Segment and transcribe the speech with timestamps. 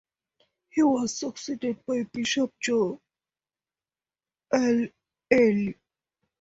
[0.71, 2.99] He was succeeded by Bishop Joe
[4.51, 4.87] L.
[5.31, 5.75] Ealy.